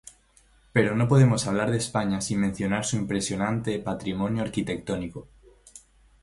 Pero 0.73 0.95
no 0.95 1.07
podemos 1.07 1.45
hablar 1.45 1.69
de 1.69 1.77
España 1.77 2.21
sin 2.21 2.39
mencionar 2.39 2.85
su 2.85 2.95
impresionante 2.95 3.77
patrimonio 3.77 4.41
arquitectónico. 4.41 5.27